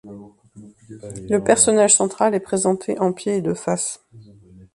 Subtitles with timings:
[1.29, 4.03] Le personnage central est présenté en pied et de face.